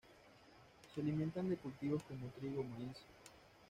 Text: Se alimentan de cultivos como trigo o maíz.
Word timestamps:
Se 0.95 0.99
alimentan 0.99 1.47
de 1.47 1.57
cultivos 1.57 2.01
como 2.01 2.25
trigo 2.31 2.61
o 2.61 2.63
maíz. 2.63 2.97